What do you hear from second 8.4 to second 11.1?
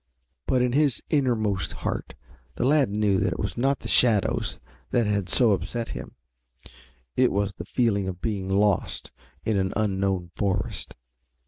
lost in an unknown forest.